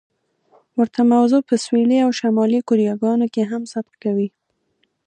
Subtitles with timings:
[0.79, 4.29] ورته موضوع په سویلي او شمالي کوریاګانو کې هم صدق کوي.